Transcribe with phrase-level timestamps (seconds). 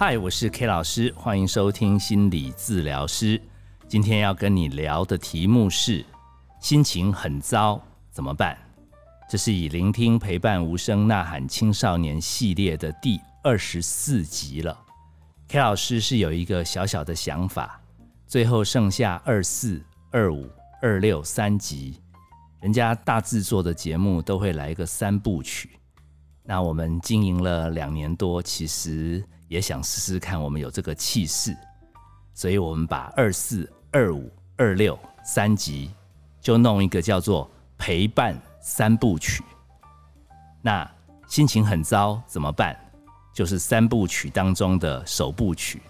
[0.00, 3.42] 嗨，我是 K 老师，欢迎收听心理治疗师。
[3.88, 6.06] 今天要跟你聊的题目是：
[6.60, 8.56] 心情很糟怎么办？
[9.28, 14.78] 这是以聆听陪伴无声呐喊青少年系列的第二十四集了。
[15.48, 17.80] K 老师是有一个小小的想法，
[18.24, 20.48] 最后剩下二四、二五、
[20.80, 22.00] 二六三集，
[22.60, 25.70] 人家大制作的节目都会来个三部曲。
[26.50, 31.54] 那我们经营了两年多，其实也想试试看我们有这个气势，
[32.32, 35.90] 所以我们把二四、二五、二六三集
[36.40, 39.44] 就弄一个叫做陪伴三部曲。
[40.62, 40.90] 那
[41.26, 42.74] 心情很糟怎么办？
[43.34, 45.82] 就是三部曲当中的首部曲。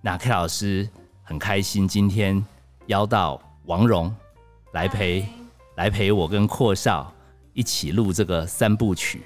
[0.00, 0.88] 那 K 老师
[1.22, 2.42] 很开心，今天
[2.86, 4.10] 邀到王蓉
[4.72, 5.28] 来陪
[5.76, 7.12] 来陪我跟阔少
[7.52, 9.20] 一起录这个三部曲。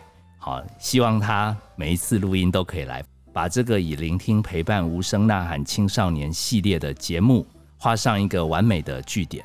[0.46, 7.44] 好，希望他每一次录音都可以来，把这个以聆听陪伴无声呐喊青少年系列的节目
[7.76, 9.44] 画上一个完美的句点。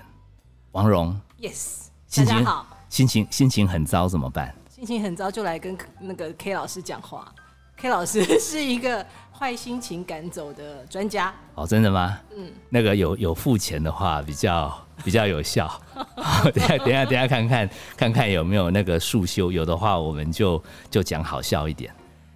[0.73, 4.53] 王蓉，Yes，心情大家好，心情心情很糟怎么办？
[4.69, 7.33] 心情很糟就来跟那个 K 老师讲话。
[7.81, 11.33] K 老师 是一个坏心情赶走的专家。
[11.55, 12.15] 哦，真的吗？
[12.37, 15.67] 嗯，那个有有付钱的话比较比较有效。
[16.15, 21.91] 好 等下等下等下看看看看有没有那个速修，有的话我们就就讲好笑一点。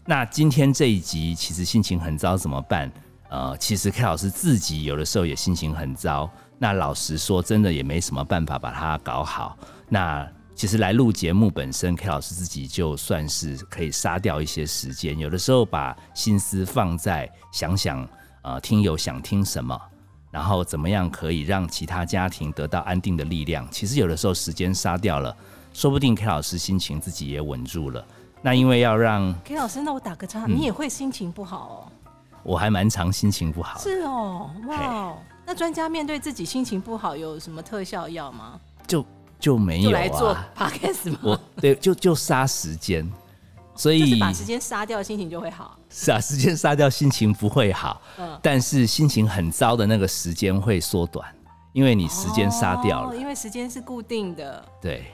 [0.07, 2.91] 那今天这一集其实心情很糟怎么办？
[3.29, 6.27] 呃，其实 K 老师自己有的时候也心情很糟。
[6.57, 9.55] 那老实说，真的也没什么办法把它搞好。
[9.89, 15.19] 那其实来录节目本身，K 老师自己就算是可以杀掉一些时间。
[15.19, 18.07] 有的时候把心思放在想想，
[18.41, 19.77] 呃，听友想听什么，
[20.31, 23.67] 然后怎么样可以让其他家庭得到安定的力量。
[23.69, 25.35] 其实有的时候时间杀掉了，
[25.73, 28.03] 说不定 K 老师心情自己也稳住了。
[28.41, 32.09] 那因为要让 K 老师，那我打个岔，你也会心情不好哦？
[32.43, 38.57] 我还蛮常心情不好，是哦，哇，那专家面对自己心情不好有什么特效药吗？
[38.87, 39.05] 就。
[39.45, 41.19] 就没有啊，podcast 吗？
[41.21, 43.07] 我对，就就杀时间，
[43.75, 45.77] 所以把时间杀掉，心情就会好。
[45.87, 48.01] 是啊，时间杀掉，心情不会好。
[48.17, 51.31] 嗯，但是心情很糟的那个时间会缩短，
[51.73, 53.15] 因为你时间杀掉了。
[53.15, 54.65] 因为时间是固定的。
[54.81, 55.05] 对，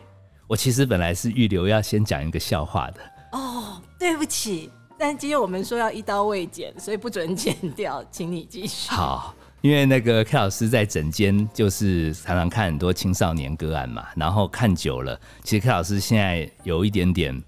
[0.47, 3.01] 我其实本来是预留要先讲一个笑话的。
[3.33, 8.91] 哦，对不起，但今天我们说要一刀未剪，所以不准剪掉，请你继续。
[8.91, 9.35] 好。
[9.61, 17.39] 因为那个 K 老师在整间就是常常看很多青少年个案嘛，然后看久了，其实 K 老师现在有一点点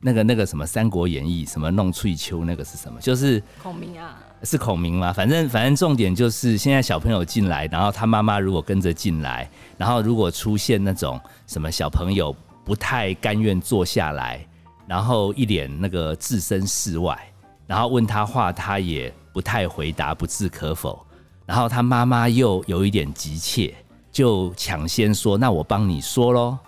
[0.00, 2.98] 那个那个什么《三国演义》什么弄翠秋那个是什么？
[3.00, 4.18] 就是孔明啊？
[4.44, 5.12] 是孔明吗？
[5.12, 12.34] 反正反正重点就是现在小朋友进来，然后他妈妈如果跟着进来，然后如果出现那种什么小朋友
[12.64, 14.46] 不太甘愿坐下来，
[14.86, 17.18] 然后一脸那个置身事外，
[17.66, 21.04] 然后问他话他也不太回答，不置可否。
[21.48, 23.74] 然后他妈妈又有一点急切，
[24.12, 26.58] 就抢先说：“那我帮你说喽。”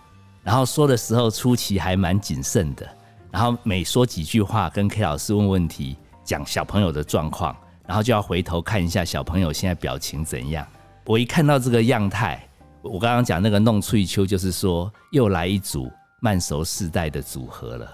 [0.43, 2.89] 然后说的时候初期还蛮谨慎的，
[3.31, 7.55] 然后每说几句话跟 K 老师问问题，讲小朋友的状况，
[7.87, 10.67] 然后就要回头看一下小朋友现在表情怎样。
[11.05, 12.43] 我一看到这个样态，
[12.81, 15.93] 我刚刚讲那个弄翠秋，就是说又来一组
[16.23, 17.87] 慢熟世代的组合了。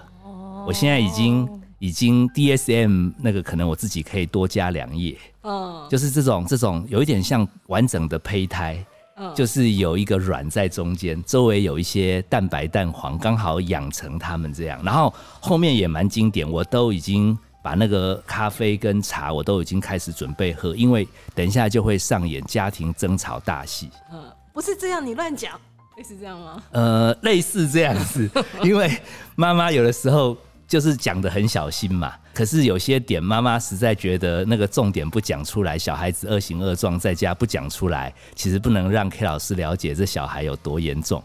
[0.65, 1.45] 我现在已经。
[1.79, 5.15] 已经 DSM 那个可能我自己可以多加两页，
[5.47, 8.85] 嗯，就是这种这种有一点像完整的胚胎，
[9.15, 14.77] 嗯，就是有一个卵在中间，周围有一些蛋白蛋黄，刚好养成它们这样。
[14.83, 23.89] 然后后面也蛮经典，我都已经把那个咖啡跟茶我都已经开始准备喝，因为等一下就会上演家庭争吵大戏。
[24.11, 24.21] 嗯，
[24.53, 25.57] 不是这样，你乱讲，
[25.95, 26.61] 类似这样吗？
[26.71, 28.29] 呃，类似这样子，
[28.63, 28.91] 因为
[29.37, 30.35] 妈妈有的时候。
[30.67, 41.23] 就是讲的很小心嘛，可是有些点妈妈实在觉得那个重点不讲出来，小孩子恶行恶状在家不讲出来，其实不能让 K 老师了解这小孩有多严重，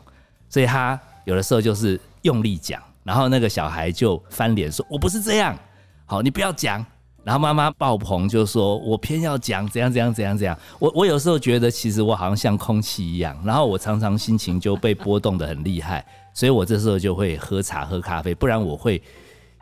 [0.48, 5.58] 所以他有的时候就是用力讲，然后那个小孩就翻脸说：“我不是这样，
[6.06, 6.84] 好，你不要讲。”
[7.24, 19.02] 然后妈妈爆棚就说：“我偏要讲怎样怎样怎样怎样。”我我有时候觉得其实我好像像空气一样，然后我常常心情就被波动的很厉害，所以我这时候就会喝茶喝咖啡，不然我会。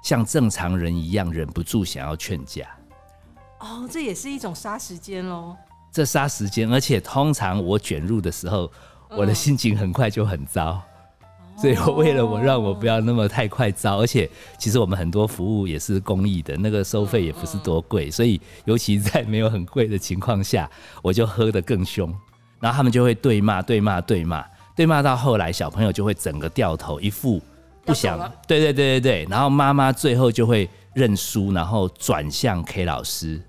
[0.03, 2.67] 像正常人一样忍不住想要劝架，
[3.59, 5.57] 哦，这也是一种杀时间喽。
[5.93, 8.71] 这杀时间，而且通常我卷入的时候，
[9.11, 10.81] 我的心情很快就很糟，
[11.59, 20.71] 所以我为了我让我不要那么太快糟，而且其实我们很多服务也是公益的，那个收费也不是多贵，所以尤其在没有很贵的情况下，
[21.03, 22.15] 我就喝得更凶，
[22.61, 24.45] 然后他们就会对骂、对骂、对骂、
[24.77, 27.43] 对骂，到后来小朋友就会整个掉头一副。
[27.85, 33.41] 不想，对对对对对，然后妈妈最后就会认输，然后转向 K 老师，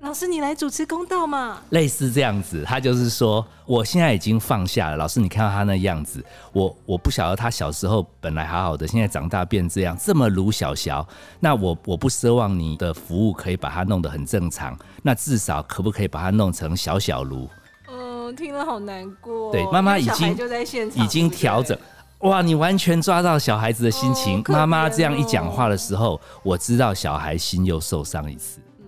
[0.00, 1.60] 老师，你来主持公道嘛？
[1.70, 4.96] 类似这样子，他就是说，我现在已经放下了。
[4.96, 11.06] 老师，你看到他那样子，我我不晓得他小时候本来好好的，现在长大变这样，这么鲁小小。
[11.38, 17.48] 那我我不奢望你的服务可以把他弄得很正常，那至少可不可以把他弄成小小卢？
[17.88, 19.52] 嗯，听了好难过。
[19.52, 21.78] 对，妈妈已经就在现场，已经调整。
[22.22, 28.60] 哇，你完全抓到小孩子的心情妈妈这样一讲哦话的时候，我知道小孩心又受伤一次。
[28.80, 28.86] 嗯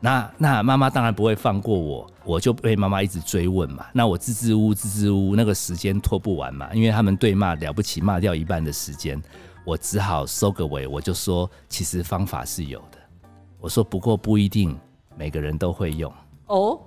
[0.00, 3.86] 那那妈妈当然不会放过我，我就被妈妈一直追问嘛。
[3.92, 9.20] 那我支支吾吾支支吾吾，那个时间拖不完嘛，因为他们对骂了不起，骂掉一半的时间，
[9.64, 12.98] 我只好收个尾，我就说其实方法是有的。
[13.58, 14.78] 我说不过不一定
[15.16, 16.12] 每个人都会用，
[16.46, 16.78] 哦，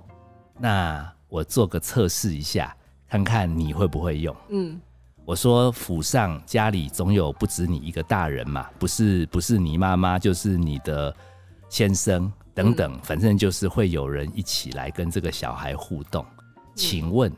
[0.58, 2.74] 那我做个测试一下，
[3.08, 4.34] 看看你会不会用。
[4.48, 4.80] 嗯，
[5.24, 11.14] 我说府上家里总有不止你一个大人嘛，不是不是你妈妈就是你的
[11.68, 16.26] 先生等等，反正就是会有人一起来跟这个小孩互动。
[16.74, 17.32] 请问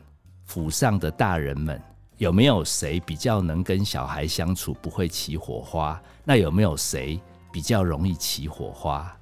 [0.45, 1.79] 府上的大人们
[2.17, 6.01] 有没有谁比较能跟小孩相处，不会起火花？
[6.23, 7.21] 那有没有谁
[7.53, 9.15] 比较容易起火花？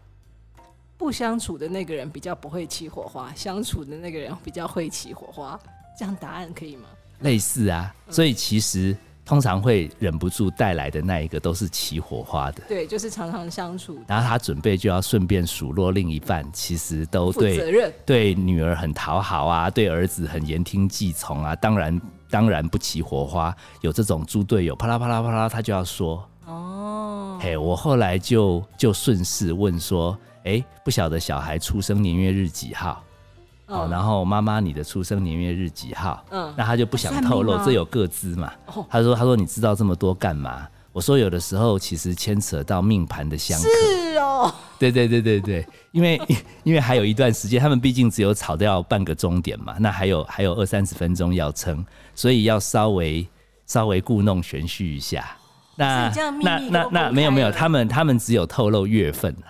[0.97, 5.59] 不相处的那个人比较不会起火花，相处的那个人比较会起火花。
[5.99, 6.87] 这样答案可以吗？
[7.23, 12.61] 类似啊，所以其实通常会忍不住带来的那一个都是起火花的。
[12.67, 17.93] 对，就是常常相处，然后他准备就要顺便数落另一半，其实都负责对任。
[18.05, 23.55] 对女儿很讨好啊，对儿子很言听计从啊，当然当然不起火花。
[23.81, 33.01] 有这种猪队友，啪啦啪啦啪啦，他就要说，哦，嘿，我后来就就顺势问说，哎，不晓得小孩出生年月日几号？
[33.67, 36.23] 哦，嗯然后妈妈你的出生年月日几号？
[36.31, 38.85] 嗯那他就不想透露，这有各自嘛哦。
[38.89, 40.67] 他说他说你知道这么多干嘛？
[40.91, 43.67] 我说有的时候其实牵扯到命盘的相克。
[43.67, 46.21] 是哦，对对对对对，因为
[46.63, 51.83] 因为还有一段时间，他们毕竟只有吵掉半个钟点嘛，那还有还有二三十分钟要撑，
[52.13, 53.27] 所以要稍微
[53.65, 55.25] 稍微故弄玄虚一下。
[55.75, 56.11] 那
[56.43, 59.47] 那那那没有没有，他们他们只有透露月份了，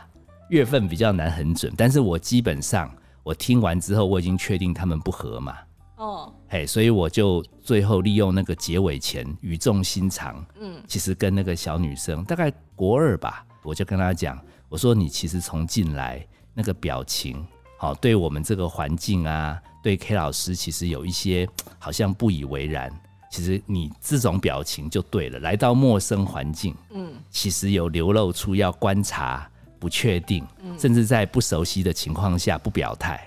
[0.47, 2.89] 月份比较难很准，但是我基本上
[3.23, 5.57] 我听完之后，我已经确定他们不合嘛。
[5.95, 14.37] 哦，嘿，所以我就最后利用那个结尾前语重心长，嗯，其实跟那个小女生大概国二吧，我就跟她讲，
[14.67, 17.45] 我说你其实从进来那个表情，
[17.77, 21.47] 好、对我们这个环境啊，对 K 老师其实有一些
[21.79, 22.91] 好像不以为然。
[23.29, 29.49] 其实你这种表情就对了，来到陌生环境，嗯，其实有流露出要观察、
[29.83, 30.47] 不确定，
[30.79, 33.21] 甚至在不熟悉的情况下不表态，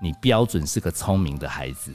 [0.00, 1.92] 你标准是个聪明的孩子。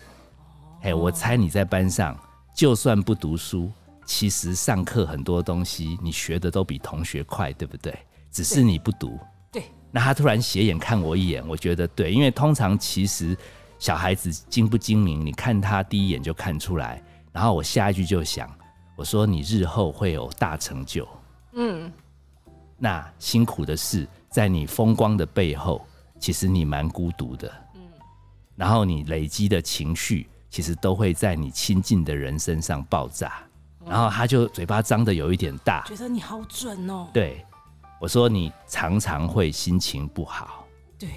[0.82, 2.20] 哎，我猜你在班上
[2.54, 3.72] 就算不读书，
[4.06, 7.98] 其实上课很多东西你学的都比同学快，对不对？
[8.30, 9.18] 只是你不读。
[9.54, 13.38] 对，那他突然斜眼看我一眼，我觉得对，因为通常其实
[13.80, 17.02] 小孩子精不精明，你看他第一眼就看出来。
[17.32, 18.54] 然后我下一句就想，
[18.98, 21.08] 我说你日后会有大成就。
[21.54, 21.90] 嗯，
[22.78, 25.86] 那辛苦的是，在你风光的背后，
[26.20, 27.52] 其实你蛮孤独的。
[27.76, 27.82] 嗯，
[28.56, 33.34] 然后你累积的情绪，其实都会在你亲近的人身上爆炸。
[33.86, 37.08] 然后他就嘴巴张的有一点大，觉得你好准哦。
[37.14, 37.46] 对
[38.02, 40.68] 我说：“你常常会心情不好，
[41.00, 41.10] 对，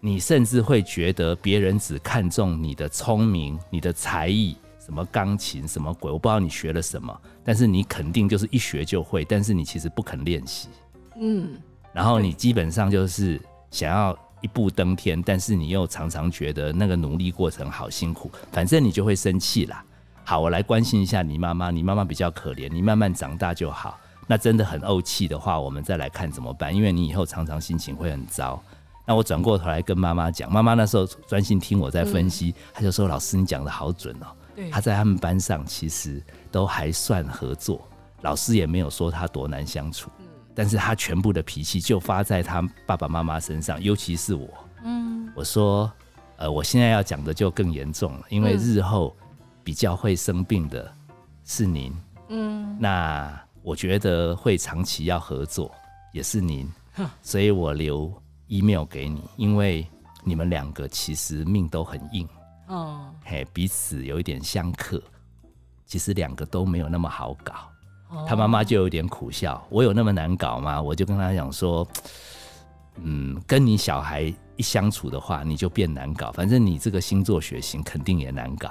[0.00, 10.68] 你甚至会觉得别人只看重你的聪明、你的才艺，什么钢琴什么鬼，我不知道你学了什么，但是你肯定就是一学就会，但是你其实不肯练习。
[11.16, 11.56] 嗯，
[11.92, 13.40] 然后你基本上就是
[13.70, 19.84] 想要一步登天，但是你又常常觉得那个努力过程好辛苦，反正你就会生气啦。
[20.24, 23.98] 好，我来关心一下你妈妈，你妈妈比较可怜，你慢慢长大就好。
[24.26, 28.62] 那真的很怄气的话，我们再来看怎么办，因为你以后常常心情会很糟。
[29.06, 37.86] 那我转过头来跟妈妈讲，妈妈那时候专心听我在分析，她就说：“老师，你讲的好准哦。”对他在他们班上其实都还算合作，
[38.22, 40.08] 老师也没有说他多难相处，
[40.54, 44.48] 但是他全部的脾气就发在他爸爸妈妈身上，尤其是我。
[44.84, 45.90] 嗯，我说，
[46.36, 49.16] 呃，我现在要讲的就更严重了，因为日后
[49.62, 50.92] 比较会生病的
[51.44, 51.92] 是您。
[52.28, 55.74] 嗯，那我觉得会长期要合作
[56.12, 56.70] 也是您，
[57.22, 58.12] 所以我留
[58.46, 59.86] email 给你，因为
[60.22, 62.28] 你们两个其实命都很硬。
[62.68, 65.02] 哦，嘿，彼此有一点相克，
[65.84, 67.70] 其实两个都没有那么好搞。
[68.26, 70.80] 他妈妈就有点苦笑，我有那么难搞吗？
[70.80, 71.86] 我就跟他讲说，
[73.02, 76.30] 嗯，跟你小孩一相处的话，你就变难搞。
[76.32, 78.68] 反正你这个星座血型肯定也难搞。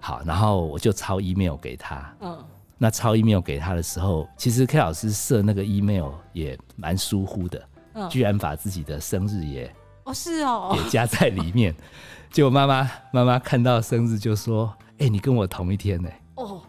[0.00, 2.14] 好，然后我就抄 email 给他。
[2.20, 2.44] 嗯，
[2.78, 7.58] 那抄 email 给他的时候，其实 K 老师设那个 email 也蛮疏忽的。
[7.94, 9.70] 嗯居然把自己的生日也
[10.04, 11.74] 哦是哦，也加在里面。
[12.32, 16.62] 结果妈妈妈妈看到生日就说：“哎、你跟我同一天呢、哦，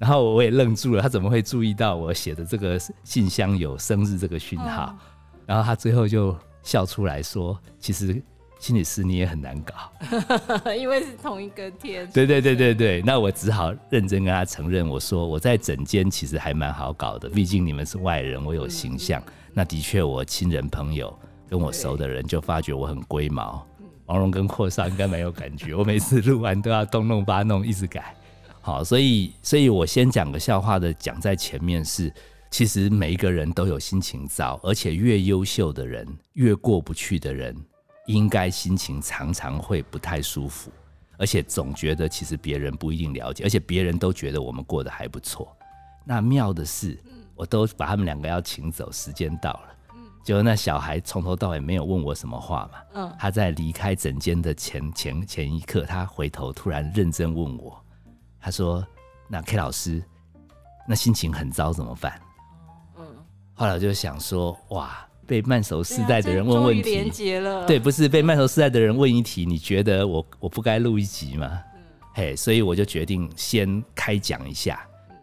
[0.00, 4.96] 然后我也愣住了，他怎么会注意到我写的这个信箱有生日这个讯号？
[5.44, 8.22] 然后他最后就笑出来说：“其实
[8.58, 9.74] 心理师你也很难搞。
[10.72, 19.22] 因为是同一个天，对对对对对，那我只好认真跟他承认，我说我在整间其实还蛮好搞的，毕竟你们是外人，我有形象。
[19.52, 21.14] 那的确，我亲人朋友
[21.46, 23.66] 跟我熟的人就发觉我很龟毛。
[24.06, 28.14] 王蓉跟霍少应该蛮有感觉，我每次录完都要东弄八弄，一直改。
[28.62, 32.12] 好，所以所以我先讲个笑话的，讲在前面是，
[32.50, 37.56] 其实每一个人都有心情糟，而且越优秀的人，越过不去的人，
[38.06, 40.70] 应该心情常常会不太舒服，
[41.16, 45.56] 而且总觉得其实别人不一定了解，而且别人都觉得我们过得还不错。
[46.04, 46.98] 那妙的是，
[47.34, 49.62] 我都把他们两个要请走，时间到了。
[50.22, 57.82] 结果那小孩从头到尾没有问我什么话嘛，嗯他在离开诊间的前前前一刻，他回头突然认真问我，
[58.40, 58.86] 他说
[59.28, 60.02] ：“那 K 老师，
[60.88, 62.12] 那心情很糟怎么办？”
[62.98, 63.04] 嗯，
[63.54, 67.10] 后来我就想说，哇，被慢熟世代的人问问题，
[67.66, 71.46] 对，不是被慢熟世代的人问一题，你觉得我我不该录一集吗？
[71.74, 71.80] 嗯
[72.14, 74.80] 嘿，所以我就决定先开讲一下。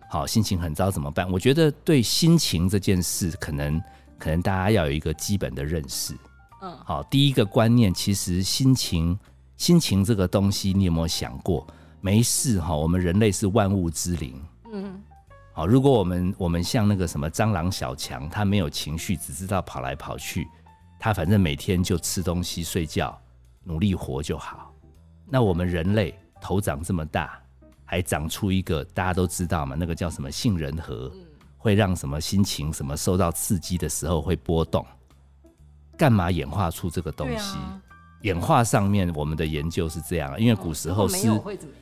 [0.10, 1.30] 好，心情很糟怎么办？
[1.30, 3.82] 我觉得对心情这件事，可能
[4.18, 6.14] 可能大家要有一个基本的认识。
[6.62, 9.20] 嗯好，第一个观念，其实心情
[9.58, 11.68] 心情这个东西，你有没有想过？
[12.08, 14.42] 没事哈，我们人类是万物之灵。
[14.72, 15.04] 嗯
[15.52, 20.48] 好，如果我们我们像那个什么蟑螂小强，他没有情绪，只知道跑来跑去，
[20.98, 23.20] 他反正每天就吃东西、睡觉，
[23.62, 24.74] 努力活就好。
[25.26, 27.38] 那我们人类头长这么大，
[27.84, 31.12] 还长出一个大家都知道嘛，那个叫什么杏仁核，
[31.58, 34.86] 会让什么心情什么受到刺激的时候会波动。
[35.98, 37.58] 干嘛演化出这个东西？
[37.58, 37.82] 啊
[38.22, 41.30] 演化上面我们的研究是这样，因为古时候狮？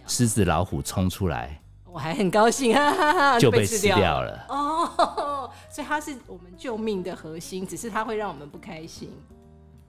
[0.08, 4.46] 狮子、老虎冲出来我还很高兴，哈哈 哈，就被吃吃掉掉了。
[4.50, 9.10] 哦， 所以它是我们救命的核心，只是它会让我们不开心。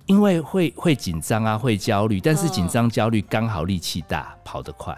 [0.06, 4.96] 因为会会紧张啊，会焦虑，但是嗯紧张焦虑刚好力气大，跑得快，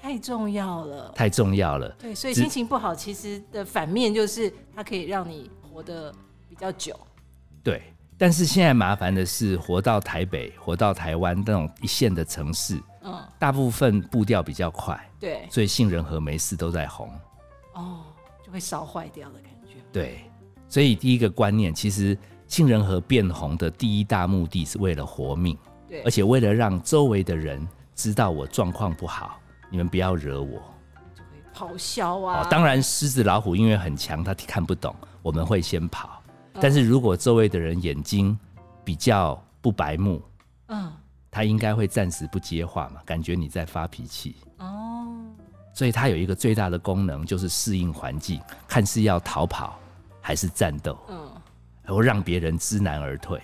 [0.00, 1.12] 太重要了。
[1.16, 1.88] 太重要了。
[1.98, 6.14] 对，所以心情不好，其实的反面就是它可以让你活得
[6.48, 6.96] 比较久。
[7.64, 7.82] 对，
[8.20, 17.10] 但是现在麻烦的是，活到台北、活到台湾那种一线的城市，嗯，大部分步调比较快，对，所以杏仁核没事都在红。
[17.72, 18.00] 哦，
[18.44, 19.76] 就会烧坏掉的感觉。
[19.90, 20.20] 对，
[20.68, 22.14] 所以第一个观念，其实
[22.46, 25.56] 杏仁核变红的第一大目的是为了活命，
[25.88, 30.60] 对，而且为了让周围的人知道我状况不好，你们不要惹我。
[31.14, 32.42] 就会咆哮啊。
[32.42, 36.19] 哦，当然，狮子老虎因为很强，它看不懂，我们会先跑。
[36.54, 38.38] 嗯但是如果周围的人眼睛
[38.84, 40.22] 比较不白目，
[40.66, 40.92] 嗯，
[41.30, 44.36] 他应该会暂时不接话嘛，感觉你在发脾气。
[44.58, 45.08] 哦，
[45.72, 49.78] 所以它有一个最大的功能，就是适应环境，看是要逃跑
[50.20, 51.30] 还是战斗，嗯
[51.82, 53.40] 然后让别人知难而退。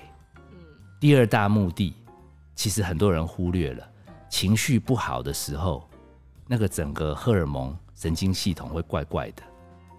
[1.01, 1.95] 第二大目的，
[2.55, 3.89] 其实很多人忽略了，
[4.29, 5.89] 情绪不好的时候，
[6.47, 9.43] 那个整个荷尔蒙、神经系统会怪怪的。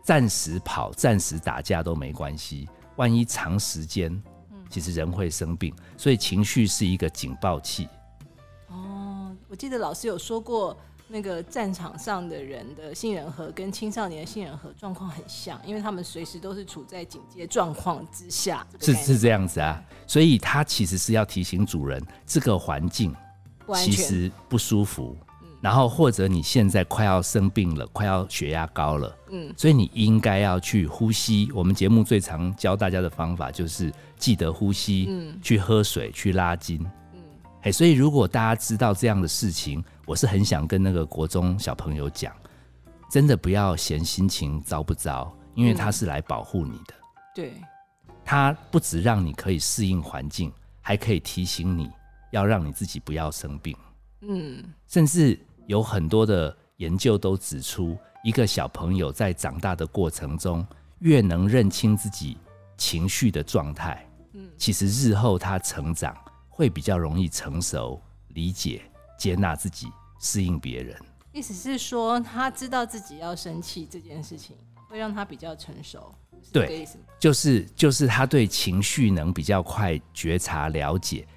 [0.04, 4.22] 暂时跑、暂时打架都没关系，万一长时间，
[4.70, 5.74] 其实人会生病。
[5.96, 7.88] 所以情绪是一个警报器。
[8.68, 10.78] 哦，我记得老师有说过，
[11.08, 18.68] 那个战场上的人的杏仁核跟青少年的杏仁核状况很像，因为他们随时都是处在警戒状况之下。
[18.82, 23.16] 是是这样子啊，所以它其实是要提醒主人，这个环境。
[23.76, 25.14] 其实不舒服，
[25.60, 31.50] 然后或者你现在快要生病了，快要血压高了，嗯所以你应该要去呼吸。
[31.54, 36.80] 我们节目最常教大家的方法就是记得呼吸，嗯去喝水，去拉筋。
[37.14, 37.20] 嗯，
[37.64, 42.32] 哎，所以如果大家知道这样的事情，我是很想跟那个国中小朋友讲，
[43.10, 46.94] 真的不要嫌心情糟不糟，因为他是来保护你的。
[47.34, 47.54] 对，
[48.24, 51.90] 他不只让你可以适应环境，还可以提醒你
[52.32, 53.76] 要让你自己不要生病。
[54.22, 60.66] 嗯甚至有很多的研究都指出，一个小朋友在长大的过程中，
[61.00, 62.38] 越能认清自己
[62.78, 66.18] 情绪的状态，嗯其实日后他成长
[66.50, 68.82] 会比较容易成熟、理解、
[69.20, 69.88] 接纳自己、
[70.20, 70.98] 适应别人。
[71.34, 74.56] 意思是说，他知道自己要生气这件事情，
[74.90, 76.16] 会让他比较成熟，
[76.52, 76.88] 对？
[77.20, 81.28] 就是就是他对情绪能比较快觉察了解，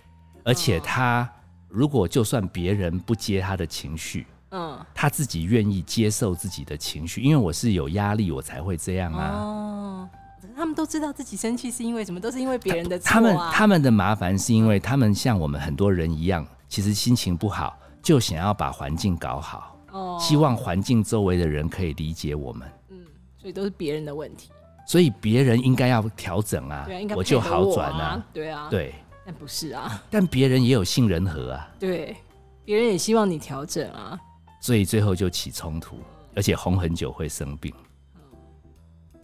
[0.45, 1.31] 而且他
[1.71, 9.31] 如果就算别人不接他的情绪，嗯，他自己愿意接受自己的情绪，因为我是有压力我才会这样啊。
[9.33, 10.09] 哦，
[10.57, 13.13] 他们都知道自己生气是因为什么，都是因为别人的错啊。
[13.13, 22.99] 他们他们的麻烦是因为他们像我们很多人一样，其实心情不好，就想要把环境搞好，哦希望环境周围的人可以理解我们，嗯
[23.39, 24.51] 所以都是别人的问题。
[24.87, 26.85] 所以别人应该要调整啊
[27.15, 28.27] 我就好转啊。
[28.33, 28.93] 对啊，，对，
[29.25, 32.17] 但不是啊，但别人也有杏仁核啊，对，
[32.65, 34.19] 别人也希望你调整啊。
[34.61, 35.97] 所以最后就起冲突，
[36.35, 37.73] 而且红很久会生病。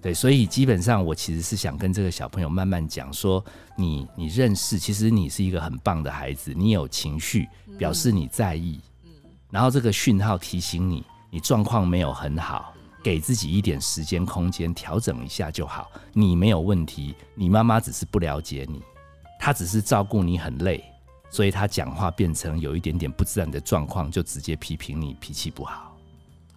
[0.00, 3.45] 对，所以基本上我其实是想跟这个小朋友慢慢讲说，
[3.76, 9.11] 你你认识，其实你是一个很棒的孩子，你有情绪，表示你在意，嗯。
[9.50, 12.73] 然后这个讯号提醒你，你状况没有很好，
[13.03, 18.81] 给自己一点时间空间调整一下就好，你没有问题，你妈妈只是不了解你，
[19.47, 20.83] 她只是照顾你很累，
[21.31, 25.97] 所以他讲话变成有一点点不自然的状况，就直接批评你脾气不好。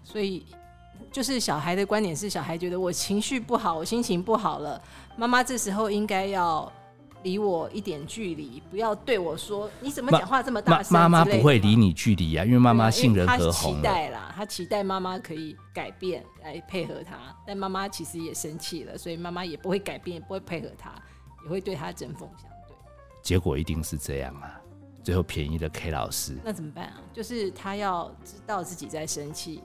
[0.04, 0.44] 所以
[1.12, 4.82] 就是小孩的观点是，小孩觉得我情绪不好，我心情不好了，
[5.16, 6.74] 妈妈这时候应该要
[7.22, 10.92] 离我一点距离，不要对我说你怎么讲话这么大声。
[10.92, 11.76] 妈妈不会离。
[11.76, 13.84] 你距离啊，因为妈妈对啊杏仁因为他期核红了。
[13.84, 17.16] 待啦，他期待妈妈可以改变来配合他，
[17.46, 20.92] 但妈妈其实也生气了，所以妈妈也不会改变，也不会配合他，
[21.44, 22.49] 也会对他针锋相对。
[23.22, 24.60] 结果一定是这样啊，
[25.04, 27.02] 最后便宜了 K 老师，那怎么办啊？
[27.14, 29.62] 就是他要知道自己在生气，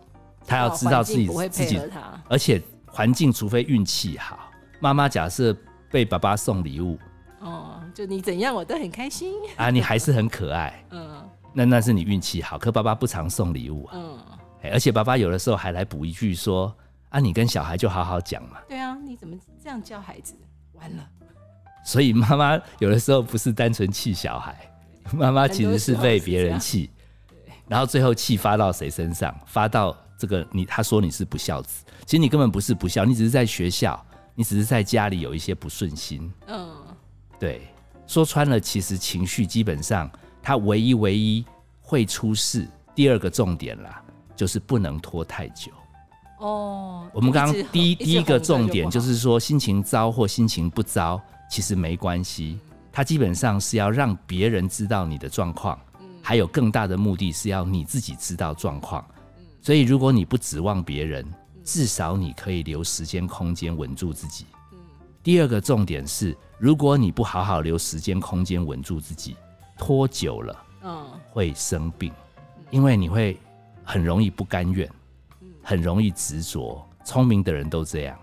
[0.47, 2.23] 他要知道自己不会自己配合他。
[2.29, 5.57] 而且环境除非运气好，妈妈假设
[5.91, 6.99] 被爸爸送礼物
[7.41, 9.35] 哦，就你怎样我都很开心。
[9.57, 12.59] 啊，你还是很可爱， 嗯那那是你运气好。
[12.59, 14.19] 可爸爸不常送礼物啊，嗯，
[14.63, 16.75] 哎而且爸爸有的时候还来补一句说
[17.11, 18.59] 啊，你跟小孩就好好讲嘛。
[18.69, 20.35] 对啊，你怎么这样教孩子？
[20.73, 21.09] 完了，
[21.85, 24.57] 所以妈妈有的时候不是单纯气小孩，
[25.13, 26.91] 妈妈其实是被别人气，
[27.69, 29.35] 然后最后气发到谁身上？
[29.47, 34.03] 发到这个你，他说你是不孝子，其实你根本不是不孝，你只是在学校，
[34.35, 36.33] 你只是在家里有一些不顺心。
[36.47, 36.69] 嗯，
[37.39, 37.69] 对，
[38.07, 40.11] 说穿了，其实情绪基本上
[40.43, 41.45] 它唯一唯一
[41.81, 42.67] 会出事。
[42.95, 44.01] 第二个重点啦，
[44.37, 45.73] 就是不能拖太久。
[46.39, 51.21] 哦，我们刚刚第一第一个重点就是说，心情糟或心情不糟，
[51.51, 52.59] 其实没关系。
[52.93, 59.05] 它基本上是要让别人知道你的状况，嗯还有更大的目的是要你自己知道状况。
[59.39, 61.27] 嗯所以，如果你不指望别人，
[61.65, 64.47] 至少你可以留时间空间稳住自己。
[64.73, 64.79] 嗯
[65.23, 69.37] 第二个重点是，如果你不好好留时间空间稳住自己，
[69.79, 72.13] 拖久了嗯会生病，
[72.71, 73.41] 因为你会
[73.83, 74.89] 很容易不甘愿，
[75.41, 76.87] 嗯很容易执着。
[77.05, 78.17] 聪明的人都这样，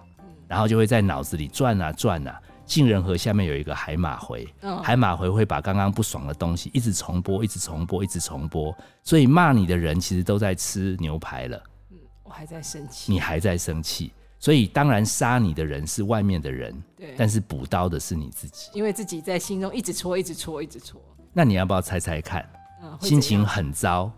[0.47, 2.39] 然后就会在脑子里转啊转啊。
[2.65, 8.75] 杏仁核下面有一个海马回，嗯海马回会把刚刚不爽的东西一直重播，一直重播，一直重播。
[9.03, 13.11] 所以骂你的人其实都在吃牛排了，嗯我还在生气。
[13.11, 14.11] 你还在生气。
[14.39, 18.71] 所以当然杀你的人是外面的人，对，但是补刀的是你自己。
[18.73, 20.99] 因为自己在心中一直戳，一直戳，一直戳，
[21.31, 22.43] 那你要不要猜猜看？
[22.81, 24.11] 嗯，心情很糟，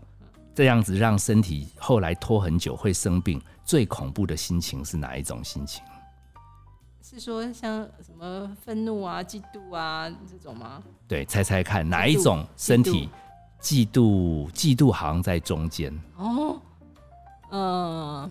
[0.54, 5.82] 这样子让身体后来拖很久会生病，最恐怖的心情是哪一种心情？
[7.14, 10.82] 是说像什么愤怒啊、嫉妒啊这种吗？
[11.06, 13.08] 对，猜猜看哪一种身体
[13.60, 14.50] 嫉妒？
[14.50, 16.60] 嫉妒好像在中间，哦，
[17.50, 18.30] 嗯，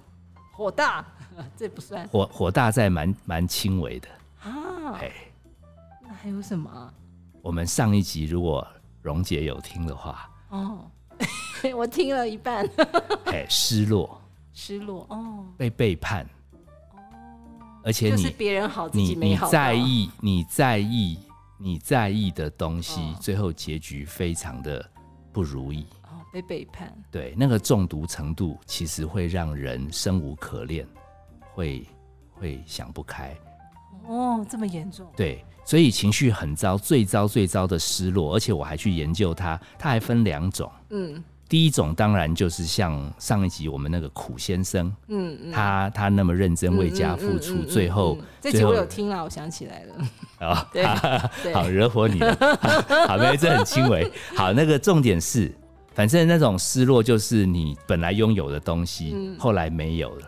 [0.51, 1.05] 火大，
[1.55, 4.09] 这不算火火大在蛮蛮轻微的。
[4.43, 4.95] 啊。
[4.99, 5.11] 哎，
[6.01, 6.93] 那还有什么啊？
[7.41, 8.65] 我们上一集如果
[9.01, 10.91] 蓉姐有听的话，哦，
[11.75, 12.69] 我听了一半，
[13.27, 16.27] 哎，失落、失落哦，被背叛，
[17.83, 21.19] 而且就是你别人好，自己你你没好到在意你在意
[21.57, 24.83] 你在意的东西，嗯最后结局非常的
[25.31, 25.85] 不如意。
[26.03, 30.87] 哦，被背叛，对，那个中毒程度其实会让人生无可恋，
[31.53, 31.87] 会
[32.31, 33.35] 会想不开。
[34.07, 40.69] 哦，这么严重，对，所以情绪很糟，最糟最糟的失落，而且我还去研究它，它还分两种。
[40.89, 49.93] 嗯第一种当然就是像上一集我们那个苦先生，嗯嗯，他他那么认真为家付出，最后、嗯这集我有听了，我想起来了，
[50.49, 50.83] 啊，对。
[51.43, 52.35] 对好惹火你了，
[53.07, 54.11] 好，没，这很轻微。
[54.35, 55.53] 好，那个重点是，
[55.93, 59.35] 反正那种失落就是你本来拥有的东西，嗯。
[59.37, 60.27] 后来没有了。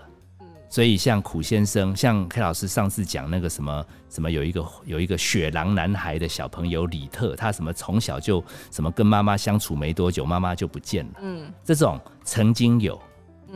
[0.70, 11.14] 所以像苦先生，像 K 老师上次讲那个什么什么，有一个有一个雪狼男孩的小朋友李特，他什么从小就什么跟妈妈相处没多久，妈妈就不见了。
[11.22, 13.02] 嗯这种曾经有，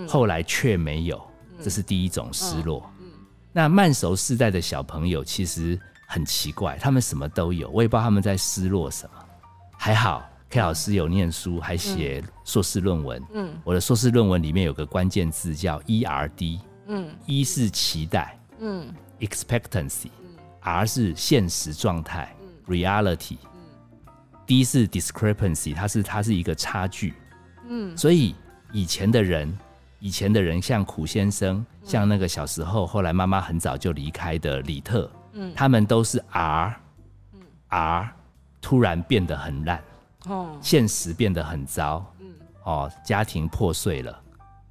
[0.08, 1.22] 后来却没有，
[1.62, 2.90] 这是第一种失落。
[3.52, 9.26] 那慢熟世代的小朋友其实很奇怪，他们什么都有，我也不知道他们在失落什么。
[9.76, 13.22] 还好 K 老师有念书，还写硕士论文。
[13.34, 16.60] 嗯我的硕士论文里面有个关键字叫 ERD，
[16.90, 23.38] 嗯一是期待嗯，expectancy，R 是现实状态嗯，reality。
[24.46, 27.14] D 是 discrepancy，它是它是一个差距。
[27.68, 28.36] 嗯，所以
[28.72, 29.56] 以前的人，
[30.00, 36.76] 以前的人像苦先生，像那个小时候后来妈妈很早就离开的李特，嗯，他们都是 R，
[37.34, 38.12] 嗯，R
[38.60, 39.84] 突然变得很烂，
[40.26, 44.20] 哦，现实变得很糟，嗯，哦，家庭破碎了，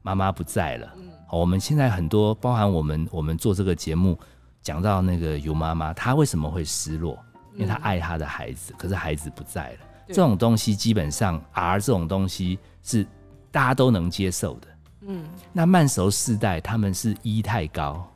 [0.02, 4.18] 妈妈不在了，嗯，我们现在很多包含我们我们做这个节目
[4.62, 7.18] 讲到那个尤妈妈，她为什么会失落？
[7.54, 9.78] 因为她爱她的孩子，可是孩子不在了。
[10.08, 13.06] 这种东西基本上，R 这种东西是
[13.50, 14.68] 大家都能接受的。
[15.02, 18.10] 嗯，那慢熟世代他们是一太高。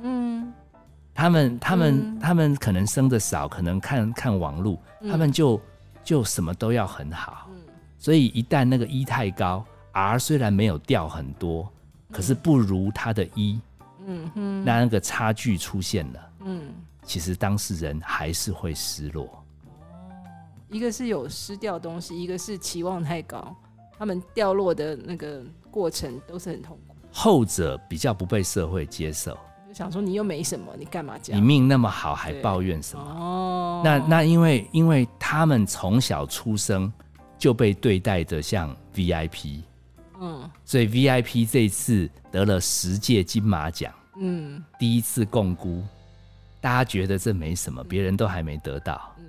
[0.00, 0.52] 嗯，
[1.14, 4.76] 他们他们他们可能生的少，可能看看网络，
[5.08, 5.60] 他们就
[6.02, 7.48] 就什么都要很好。
[7.50, 7.56] 嗯，
[7.96, 11.72] 所以一旦那个一太高，R 虽然没有掉很多，
[12.12, 13.60] 可是不如他的一。
[14.08, 16.30] 嗯哼，那那个差距出现了。
[16.44, 16.72] 嗯，
[17.04, 19.42] 其实当事人还是会失落。
[20.68, 23.54] 一个是有失掉东西，一个是期望太高，
[23.98, 26.94] 他们掉落的那个过程都是很痛苦。
[27.12, 31.40] 后者比较不被社会接受，就想说你又没什么，你干嘛这样？
[31.40, 33.04] 你命那么好，还抱怨什么？
[33.04, 36.92] 哦，那那因为因为他们从小出生
[37.38, 39.62] 就被对待的像 VIP，
[40.20, 45.84] 嗯，所以 VIP 这次得了十届金马奖，嗯，第一次共估，
[46.60, 49.14] 大家觉得这没什么，别人都还没得到。
[49.18, 49.24] 嗯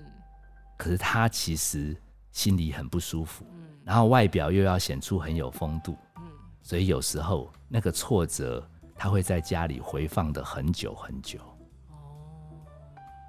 [0.77, 1.99] 可是他其实
[2.31, 6.23] 心里很不舒服，嗯然后外表又要显出很有风度，嗯
[6.61, 8.63] 所以有时候那个挫折
[8.95, 11.39] 他会在家里回放的很久很久。
[11.39, 11.53] 哦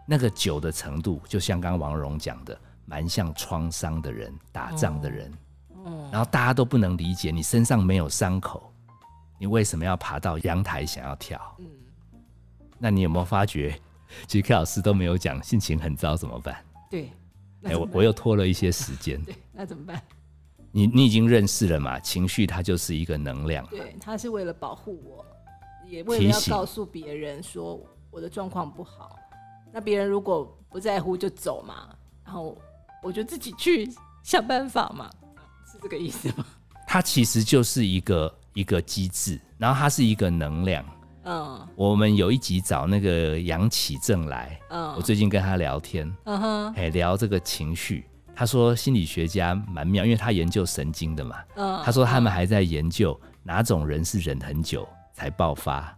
[0.07, 5.31] 那个久的程度，就像刚王蓉讲的，蛮像创伤的人、打仗的人。
[6.11, 8.73] 然后大家都不能理解，你身上没有伤口，
[9.39, 11.41] 你为什么要爬到阳台想要跳？
[11.59, 11.67] 嗯
[12.81, 13.77] 那你有没有发觉，
[14.29, 16.65] 其实 K 老师都没有讲，心情很糟怎么办？
[16.89, 17.11] 对。
[17.65, 19.21] 哎，我我又拖了一些时间。
[19.25, 20.01] 对，那怎么办？
[20.71, 21.99] 你你已经认识了嘛？
[21.99, 23.67] 情绪它就是一个能量。
[23.67, 25.27] 对，它是为了保护我，
[25.89, 29.19] 也为了要告诉别人说我的状况不好。
[29.73, 31.89] 那别人如果不在乎就走嘛，
[32.25, 32.57] 然后
[33.03, 33.91] 我就自己去
[34.23, 35.11] 想办法嘛，
[35.79, 36.45] 是这个意思吗？
[36.87, 40.85] 它其实就是一个一个机制，然后它是一个能量。
[41.25, 55.95] 嗯，我们有一集找那个杨启正来，嗯，我最近跟他聊天，嗯哼，哎，聊这个情绪，他说心理学家蛮妙，因为他研究神经的嘛，嗯，他说他们还在研究哪种人是忍很久才爆发，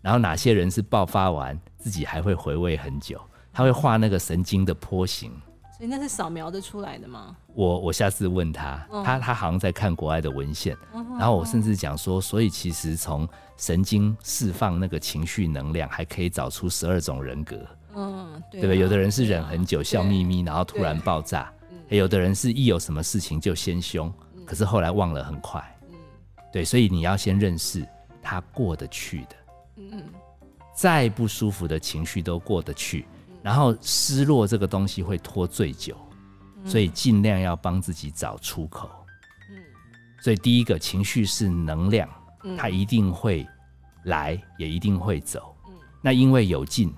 [0.00, 3.20] 然后哪些人是爆发完自己还会回味很久，
[3.52, 5.30] 他会画那个神经的波形。
[5.80, 7.34] 所以那是扫描的出来的吗？
[7.54, 10.76] 我我下次问他，他他好像在看国外的文献，
[11.18, 17.56] 然后我甚至讲说，所以其实从神经释放那个情绪能量，还可以找出十二种人格。
[17.94, 18.78] 嗯，对不对？
[18.78, 21.50] 有的人是忍很久，笑眯眯，然后突然爆炸；
[21.88, 24.12] 有的人是一有什么事情就先凶，
[24.44, 25.64] 可是后来忘了很快。
[25.90, 25.96] 嗯，
[26.52, 27.88] 对，所以你要先认识
[28.20, 29.36] 他过得去的。
[29.76, 30.02] 嗯，
[30.74, 33.06] 再不舒服的情绪都过得去。
[33.42, 35.96] 然后失落这个东西会拖最久，
[36.64, 38.90] 所以尽量要帮自己找出口。
[39.50, 39.56] 嗯，
[40.22, 42.08] 所以第一个情绪是能量，
[42.56, 43.46] 它一定会
[44.04, 45.56] 来，也一定会走。
[45.68, 46.94] 嗯，那因为有进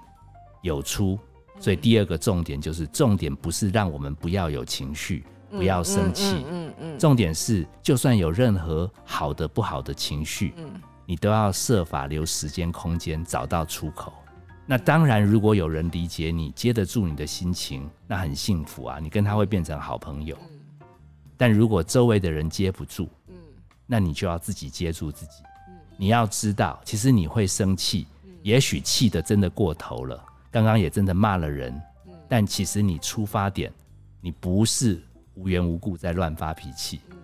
[0.62, 1.18] 有出，
[1.60, 6.44] 所以第二个重点就是重点不是让我们不要有情绪，不要生气。
[6.50, 14.12] 嗯嗯，重点是就算有任何好的不好的情绪，嗯，你都要设法留时间空间找到出口。
[14.64, 18.98] 那当然，如果有人理解你，接得住你的心情，那很幸福啊！
[19.00, 20.38] 你跟他会变成好朋友。
[21.36, 23.34] 但如果周围的人接不住，嗯，
[23.86, 25.42] 那你就要自己接住自己。
[25.68, 28.06] 嗯，你要知道，其实你会生气，
[28.42, 31.72] 也许气的真的过头了，刚刚也真的骂了人。
[32.06, 33.72] 嗯，但其实你出发点，
[34.20, 35.02] 你不是
[35.34, 37.00] 无缘无故在乱发脾气。
[37.10, 37.16] 嗯，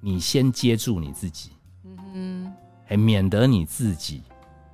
[0.00, 1.50] 你先接住你自己。
[1.84, 2.52] 嗯哼，
[2.84, 4.22] 还免得你自己。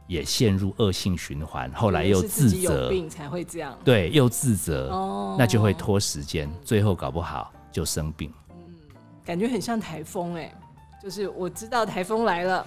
[0.07, 3.79] 也陷入恶性循环，后来又自责，病才会这样。
[3.85, 4.89] 对，又自责，
[5.39, 8.33] 那就会拖时间，最后搞不好就生病。
[8.51, 8.75] 嗯，
[9.25, 10.53] 感觉很像台风哎，
[11.03, 12.67] 就是我知道台风来了，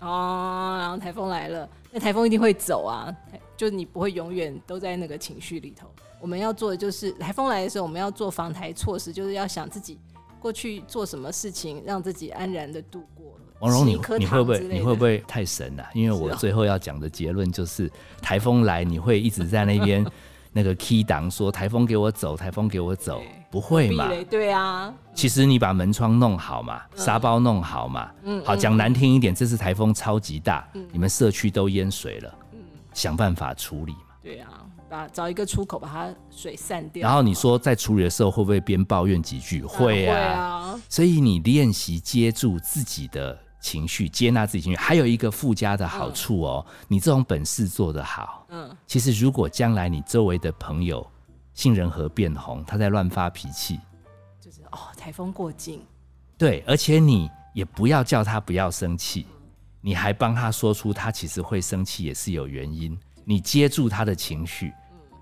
[0.00, 3.14] 哦，然后台风来了，那台风一定会走啊，
[3.56, 5.88] 就你不会永远都在那个情绪里头。
[6.20, 9.98] 我们要做的就是台风来的时候，我们要做防台措施，就是要想自己
[10.40, 13.38] 过去做什么事情，让自己安然的度过。
[13.64, 15.84] 王蓉，你你会不会你会不会太神了？
[15.94, 20.04] 因为我最后要讲的结论就是，台风来你会一直在那边
[20.52, 24.08] 那个 key 档说台风给我走，台风给我走，不会嘛？
[24.30, 32.58] 对啊，其实你把门窗弄好嘛，沙包弄好嘛，嗯，好讲难听一点，这次台风超级大，你们社区都淹水了，嗯，
[32.92, 34.14] 想办法处理嘛。
[34.22, 34.48] 对啊。
[34.86, 37.08] 把找一个出口把它水散掉。
[37.08, 39.62] 然后你说在处理的时候会不会边抱怨几句？
[39.62, 40.78] 会啊。
[40.90, 46.66] 所以你练习接住自己的情绪，接纳自己情绪，还有一个附加的好处哦。
[46.86, 51.04] 你这种本事做得好，嗯，其实如果将来你周围的朋友
[51.54, 53.80] 杏仁核变红，他在乱发脾气，
[54.38, 55.80] 就是哦，台风过境。
[56.36, 59.26] 对，而且你也不要叫他不要生气，
[59.80, 62.94] 你还帮他说出他其实会生气也是有原因。
[63.24, 64.74] 你接住他的情绪，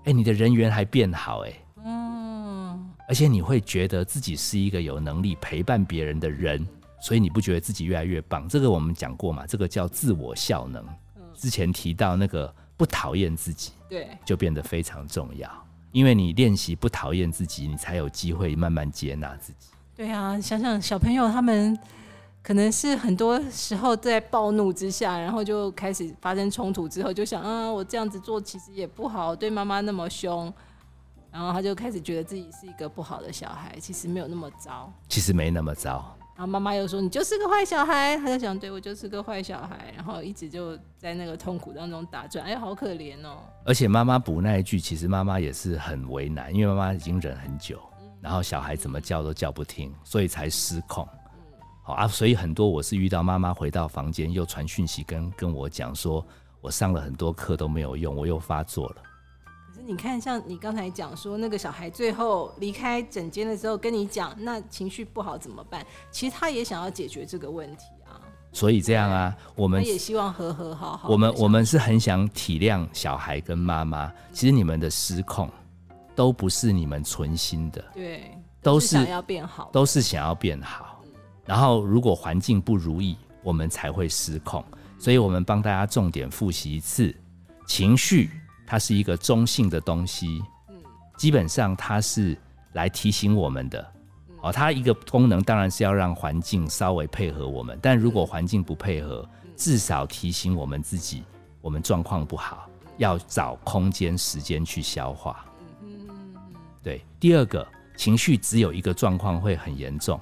[0.03, 1.53] 哎，你的人缘还变好，哎，
[1.85, 6.67] 嗯，而且你会觉得自己是一个有能力陪伴别人的人，
[7.03, 8.47] 所以你不觉得自己越来越棒？
[8.47, 10.81] 这个我们讲过嘛，这个叫自我效能。
[11.33, 15.51] 之前提到那个不讨厌自己，对，就变得非常重要，
[15.91, 19.67] 因为你练习不讨厌自己，你才有机会慢慢接纳自己。
[19.93, 21.77] 对啊，想想小朋友他们
[22.41, 30.53] 可能是很多时候在暴怒之下，然后就开始发生冲突之后，就想啊，我这样子做其实也不好，对妈妈那么凶，
[31.29, 36.17] 然后他就开始觉得自己是一个不好的小孩，其实没有那么糟，其实没那么糟。
[36.35, 43.43] 然后妈妈又说你就是个坏小孩，他就想对我就是个坏小孩，然后一直就在那个痛苦当中打转，哎，好可怜哦。
[43.65, 47.79] 而且妈妈补那一句，其实妈妈也是很为难，因为妈妈已经忍很久。
[48.19, 51.07] 然后小孩怎么叫都叫不听，所以才失控。
[51.83, 56.25] 好啊，所以很多我是遇到妈妈回到房间又传讯息跟跟我讲说，
[56.61, 58.95] 我上了很多课都没有用，我又发作了。
[59.85, 65.85] 你看，像你刚才讲说那个小孩最后离开诊间的时候跟你讲，那情绪不好怎么办？
[66.11, 68.19] 其实他也想要解决这个问题啊。
[68.51, 71.09] 所以这样啊，我们也希望和和好好。
[71.09, 75.49] 我们我们是很想体谅小孩跟妈妈，其实你们的失控。
[76.15, 81.01] 都不是你们存心的，对，都是想要变好，都是想要变好。
[81.43, 84.63] 然后如果环境不如意，我们才会失控。
[84.99, 87.11] 所以我们帮大家重点复习一次：
[87.65, 88.29] 情绪
[88.65, 90.75] 它是一个中性的东西，嗯，
[91.17, 92.37] 基本上它是
[92.73, 93.93] 来提醒我们的。
[94.41, 101.23] 哦，它一个功能当然是要让环境稍微配合我们，但如果环境不配合，至少提醒我们自己，
[101.61, 105.45] 我们状况不好，要找空间、时间去消化。
[106.81, 110.19] 对，第二个情绪只有一个状况会很严重，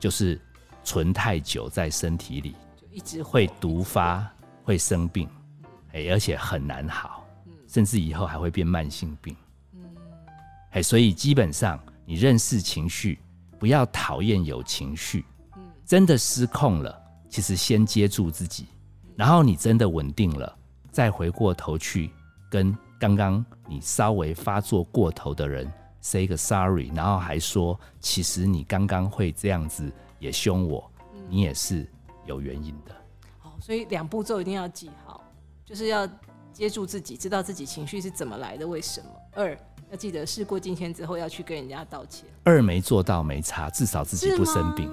[0.00, 0.40] 就是
[0.82, 4.28] 存太久在身体里，就一直会毒发，
[4.64, 5.28] 会生病，
[5.92, 7.23] 哎，而且很难好，
[7.74, 9.34] 甚至以后还会变慢性病。
[9.72, 9.80] 嗯，
[10.70, 13.18] 哎，所以基本上你认识情绪，
[13.58, 15.24] 不要讨厌有情绪。
[15.56, 18.66] 嗯，真的失控了，其实先接住自己，
[19.16, 20.56] 然后你真的稳定了，
[20.92, 22.12] 再回过头去
[22.48, 25.68] 跟刚刚你稍微发作过头的人。
[26.00, 30.88] say 个 sorry，然后还说，其实你刚刚会这样子也凶我，
[31.28, 31.90] 你也是
[32.24, 32.94] 有原因的。
[33.40, 35.24] 好，所以两步骤一定要记好，
[35.64, 36.06] 就是要
[36.54, 39.06] 接住自己，知道自己情绪是怎么来的，为什么。
[39.34, 39.58] 二
[39.90, 42.24] 要记得事过境迁之后要去跟人家道歉。
[42.44, 44.88] 二没做到没差，至少自己不生病。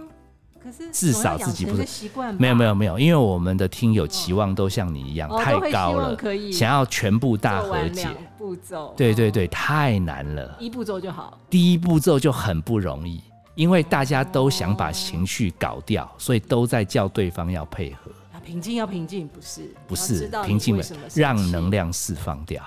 [0.63, 10.56] 可是至少自己不是习惯，没有没有没有，因为我们的听友期望都像你一样太高了，可以想要全部大和解步骤，对对对，太难了。
[10.60, 13.24] 一步骤就好，第一步骤就很不容易，
[13.56, 18.12] 因为大家都想把情绪搞掉，所以都在叫对方要配合。
[18.43, 20.82] 平静要平静，不是不是平静
[21.15, 22.63] 让能量释放掉。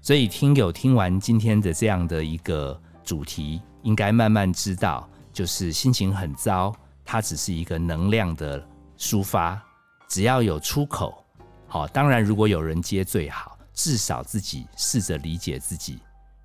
[0.00, 6.74] 所以听友听完今天的这样的一个主题，应该慢慢知道，就是心情很糟。
[7.04, 8.62] 它只是一个能量的
[8.98, 9.60] 抒发，
[10.08, 11.24] 只要有出口，
[11.66, 15.98] 好，当然如果有人接最好，至少自己试着理解自己，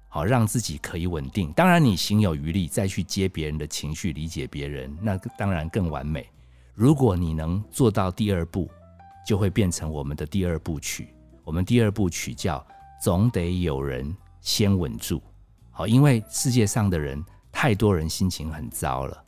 [0.08, 1.52] 好，让自己可以稳定。
[1.52, 6.30] 当然你行有余力再去接别人的情绪，理解别人，那当然更完美。
[6.76, 8.68] 如果你能做到第二步，
[9.28, 11.14] 就会变成我们的第二部曲。
[11.44, 12.66] 我们第二部曲叫
[13.00, 15.22] 总得有人先稳住，
[15.70, 19.24] 好，因为世界上的人太多人心情很糟了。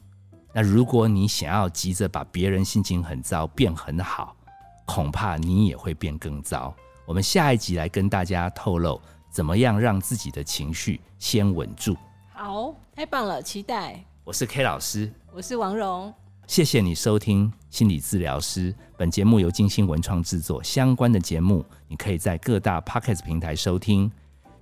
[0.53, 4.36] 那如果你想要急着把别人心情很糟变很好，
[4.88, 6.75] 恐怕你也会变更糟。
[7.05, 11.95] 我们下一集来跟大家透露，怎么样让自己的情绪先稳住。
[12.34, 14.03] 好，太棒了，期待。
[14.23, 16.12] 我是 K 老师，我是王蓉，
[16.47, 18.73] 谢谢你收听心理治疗师。
[18.97, 24.12] 本节目由金星文创制作，相关的节目你可以在各大 p o c k e t 平台收听。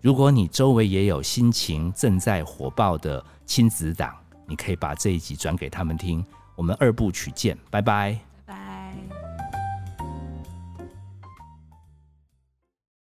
[0.01, 4.13] 如果你周围也有心情正在火爆的亲子党。
[4.45, 6.23] 你可以把这一集转给他们听。
[6.57, 8.32] 我们二部曲见，拜拜。